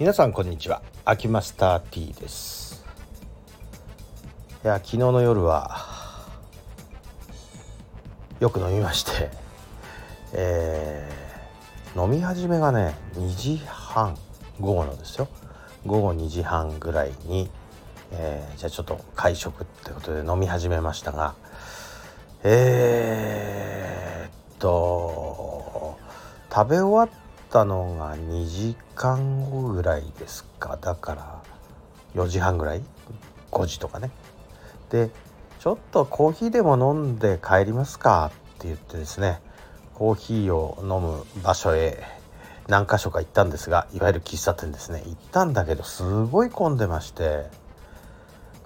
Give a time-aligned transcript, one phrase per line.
[0.00, 0.82] 皆さんこんにちは。
[1.04, 2.84] 秋マスター T です。
[4.64, 5.86] いや昨日の夜は
[8.40, 9.30] よく飲みまして
[10.32, 14.18] えー、飲み始めがね2時半
[14.58, 15.28] 午後のですよ。
[15.86, 17.48] 午後2時半ぐらいに、
[18.10, 21.36] えー、じゃあちょっと会食ってことで飲み始めましたが
[22.42, 25.96] えー、っと
[26.52, 27.23] 食べ終わっ
[27.54, 30.76] たのが2時間後ぐらいですか。
[30.80, 31.42] だから
[32.16, 32.82] 4時半ぐらい
[33.52, 34.10] ？5時とかね。
[34.90, 35.10] で
[35.60, 39.40] ちょっとコーヒーでも飲んで帰りますかって言ってですね
[39.94, 42.02] コーヒーを飲む場所へ
[42.66, 45.04] 何箇所か行ったんですがいわゆる喫茶店ですね。
[45.06, 47.46] 行ったんだけどすごい混んでまして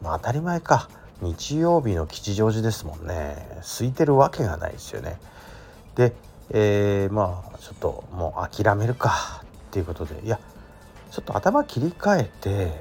[0.01, 0.89] まあ当たり前か。
[1.21, 3.37] 日曜日の吉祥寺ですもんね。
[3.61, 5.19] 空いてるわけがないですよね。
[5.95, 6.15] で
[6.51, 10.21] えー、まあちょっともう諦めるかっていうことで。
[10.25, 10.39] いや
[11.11, 12.73] ちょっと頭切り替えて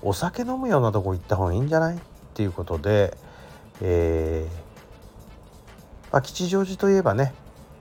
[0.00, 1.96] お酒飲むようなとこ行った方がいいんじゃない？
[1.96, 1.98] っ
[2.34, 3.16] ていうことで、
[3.80, 7.34] えーまあ、吉祥寺といえばね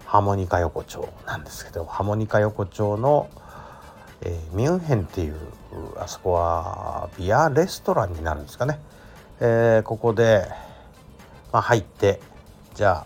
[0.05, 3.29] ハーモニカ横丁なんですけどハーモニカ横丁の、
[4.21, 5.35] えー、ミュンヘンっていう
[5.99, 8.79] あそこはビアレストランになるんですかね、
[9.39, 10.47] えー、ここで、
[11.51, 12.21] まあ、入って
[12.73, 13.05] じゃ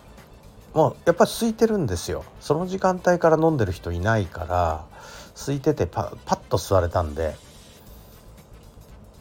[0.74, 2.24] もうやっぱり空いてるんですよ。
[2.40, 4.84] その時間帯から飲んでる人いないから
[5.34, 7.34] 空いててパパッと座れたんで。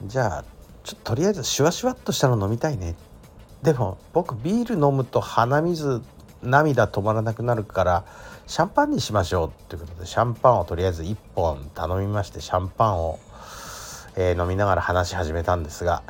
[0.06, 0.46] じゃあ
[0.84, 2.96] ちょっととりあえずシュワシュワっとしたの飲みたいね。
[3.64, 6.02] でも僕ビール飲むと鼻水
[6.42, 8.06] 涙止まらなくなるから
[8.48, 13.20] シャンパンにしましょうっていうことでシャンパンをとりあえず1本頼みましてシャンパンを、
[14.16, 16.04] えー、飲みながら話し始めたんですが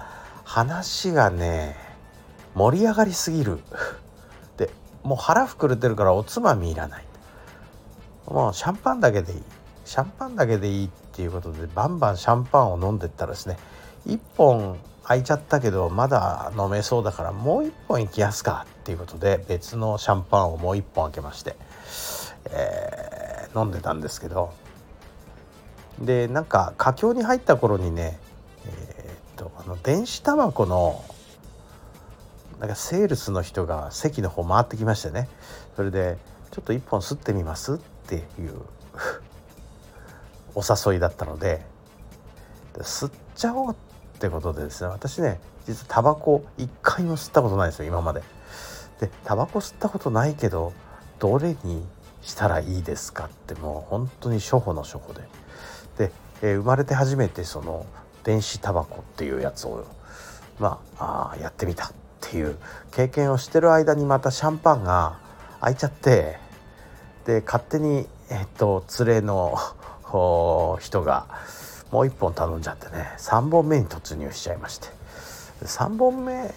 [0.44, 1.76] 話がね
[2.54, 3.60] 盛り上がりすぎる。
[5.04, 7.06] もう腹膨れてるからおつまみいらない。
[8.28, 9.44] もうシャンパンだけでいい。
[9.86, 13.58] シャンパンだけでいいっていうことでバンバンシャンパンを飲んでったらですね
[14.06, 21.56] 1本空いちゃったけどまだ飲めそうだからもう1本いきやすかっていうことで別のシャンパンをもう1本開けまして、
[22.52, 24.54] えー、飲んでたんですけど。
[26.02, 28.20] でなんか佳境に入った頃にね
[28.66, 31.04] えー、っとあの電子タバコの
[32.60, 35.30] なんかセールスの人が席の方回ってきましてね
[35.76, 36.18] それで
[36.52, 38.54] 「ちょっと1本吸ってみます?」っていう
[40.56, 41.66] お誘いだったので
[42.76, 43.76] 吸っちゃおうっ
[44.20, 48.22] てことでですね私ね実はタバコ1回も吸ったことないですよ今まで。
[49.00, 50.74] でタバコ吸ったことないけど
[51.20, 51.88] どれに
[52.22, 53.26] したらいいですか？
[53.26, 55.22] ってもう本当に初歩の初歩で。
[55.98, 57.86] で、えー、生まれて初めてその
[58.24, 59.86] 電子タバコっていうやつを
[60.60, 61.92] まあやってみた
[62.28, 62.58] っていう
[62.92, 65.20] 経験をしてる間にまたシャンパンが
[65.62, 66.38] 開いちゃって
[67.26, 69.56] で勝手に、えっと、連れの
[70.80, 71.26] 人が
[71.92, 74.88] もう1本頼んじゃってね3本目に突入しちゃいまして
[75.64, 76.52] 3本目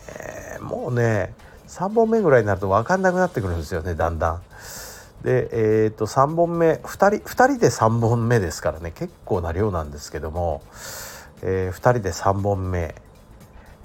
[0.61, 1.35] もうね
[1.69, 4.43] 3本目ぐらいになると分かんなくなってくるんですよねだんだん。
[5.23, 10.63] で、えー、と3本目2人 ,2 人で3本目ですからね結構な量なんですけども、
[11.43, 12.95] えー、2人で3本目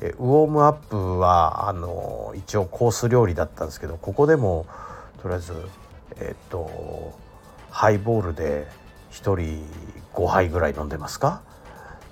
[0.01, 4.65] えウォームアップはあの一応コース料理だったんですけどここでも
[5.21, 5.53] とりあえず
[6.19, 7.13] えっと
[7.69, 8.67] ハイボールで
[9.11, 9.65] 1人
[10.13, 11.41] 5杯ぐらい飲んでますか？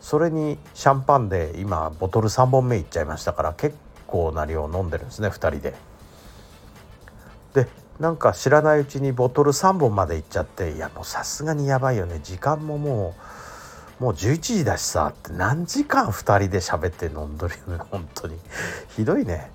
[0.02, 3.76] それにシャンパンで今ボトル3本目いっちゃいましたから結
[4.06, 5.74] 構な量飲んでるんですね2人で。
[7.54, 7.68] で
[8.00, 13.22] なんか知らないうちにボトル3本までいっちゃっていやもうさすがにやばいよね時間ももう
[14.00, 18.38] もう11時だしさって何時間2人で喋って飲んどるよね 本当に。
[18.90, 19.52] ひどいね。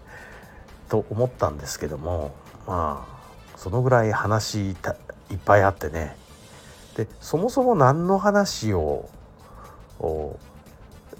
[0.88, 2.32] と思ったんですけども
[2.66, 6.16] まあそのぐらい話いっぱいあってね。
[6.96, 9.08] でそもそも何の話を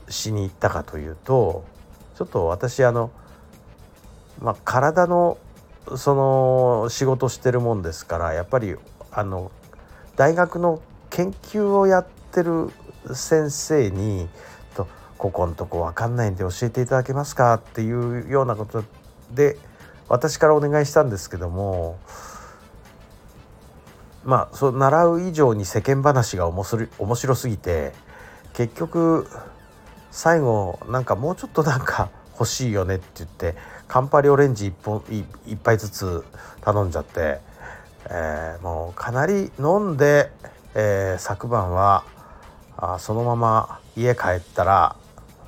[0.09, 1.65] しに行ったかというと
[2.17, 3.11] ちょっと私あの、
[4.41, 5.39] まあ、体の
[5.97, 8.77] その仕事してるもんですからやっぱり
[9.13, 9.51] あの
[10.17, 12.71] 大学の研究をやってる
[13.15, 14.29] 先生に
[14.75, 14.87] と
[15.19, 18.85] 「ここんとこ分かんないんで教えていただけますか?」っていうようなこと
[19.33, 19.59] で
[20.09, 21.99] 私からお願いしたんですけども
[24.25, 27.93] まあそう習う以上に世間話が面白面白すぎて
[28.53, 29.27] 結局
[30.11, 33.55] 最後なんかもうちょっとなんか欲しいよねって言って
[33.87, 36.25] カンパリオレンジ1本1杯ずつ
[36.63, 37.39] 頼んじゃって、
[38.09, 40.31] えー、もうかなり飲んで、
[40.75, 42.05] えー、昨晩は
[42.81, 44.97] あそのまま家帰ったら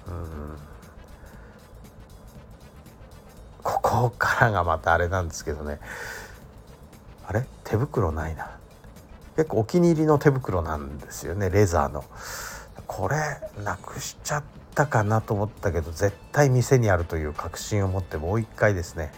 [0.06, 0.56] うん
[3.62, 5.78] ここからがまたあれなんですけどね。
[7.26, 7.46] あれ？
[7.64, 8.50] 手袋ないな。
[9.36, 12.04] 結構お気に入りの手袋なんですよねレザーの。
[12.86, 13.16] これ
[13.64, 14.42] なくしちゃっ
[14.74, 19.12] たかなと思ったけど絶対店にあるという確信を持ってもう一回ですね、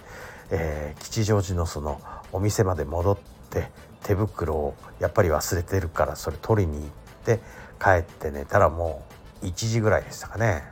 [0.51, 2.01] えー、吉祥寺のその
[2.31, 3.19] お店まで戻っ
[3.51, 3.71] て
[4.03, 6.91] 手袋をやっぱり忘れてるからそれ取りに行っ
[7.25, 7.41] て
[7.85, 9.05] 帰って寝たらも
[9.43, 10.65] う1時ぐらいでしたかね。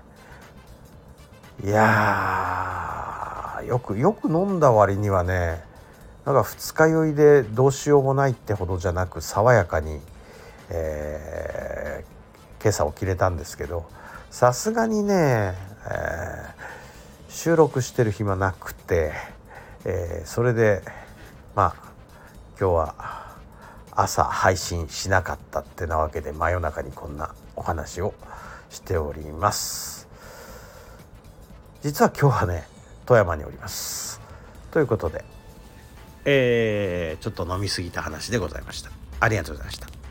[1.62, 5.62] いやよくよく飲んだ割にはね
[6.24, 10.00] なんか二日酔いでどうしようもないってほどじゃなく爽やかに、
[10.70, 13.86] えー、今朝起きれたんですけど
[14.30, 19.12] さすがにね、えー、収録してる暇なくて、
[19.84, 20.82] えー、それで
[21.54, 21.92] まあ
[22.58, 23.21] 今日は
[23.94, 28.14] 朝配信しなかったってなわけで真夜中にこんなお話を
[28.70, 30.08] しております
[31.82, 32.66] 実は今日はね
[33.06, 34.20] 富山におります
[34.70, 35.24] ということで
[36.24, 38.90] えー、ちょっと飲み過ぎた話でございました。
[39.20, 40.01] ありがとうございました。